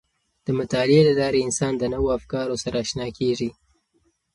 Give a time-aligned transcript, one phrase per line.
[0.45, 3.49] د مطالعې له لارې انسان د نوو افکارو سره آشنا کیږي.